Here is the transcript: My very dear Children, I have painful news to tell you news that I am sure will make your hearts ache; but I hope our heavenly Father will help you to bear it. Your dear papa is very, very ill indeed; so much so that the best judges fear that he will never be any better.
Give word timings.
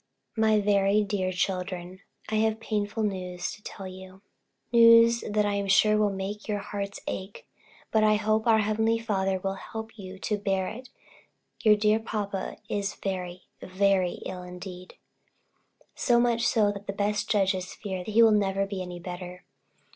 My 0.35 0.59
very 0.59 1.03
dear 1.03 1.31
Children, 1.31 1.99
I 2.27 2.37
have 2.37 2.59
painful 2.59 3.03
news 3.03 3.51
to 3.51 3.61
tell 3.61 3.85
you 3.85 4.23
news 4.71 5.23
that 5.29 5.45
I 5.45 5.53
am 5.53 5.67
sure 5.67 5.95
will 5.95 6.09
make 6.09 6.47
your 6.47 6.57
hearts 6.57 6.99
ache; 7.05 7.45
but 7.91 8.03
I 8.03 8.15
hope 8.15 8.47
our 8.47 8.57
heavenly 8.61 8.97
Father 8.97 9.37
will 9.39 9.53
help 9.53 9.95
you 9.99 10.17
to 10.17 10.39
bear 10.39 10.67
it. 10.69 10.89
Your 11.61 11.75
dear 11.75 11.99
papa 11.99 12.57
is 12.67 12.95
very, 12.95 13.43
very 13.61 14.13
ill 14.25 14.41
indeed; 14.41 14.95
so 15.93 16.19
much 16.19 16.47
so 16.47 16.71
that 16.71 16.87
the 16.87 16.93
best 16.93 17.29
judges 17.29 17.75
fear 17.75 17.99
that 17.99 18.13
he 18.13 18.23
will 18.23 18.31
never 18.31 18.65
be 18.65 18.81
any 18.81 18.99
better. 18.99 19.45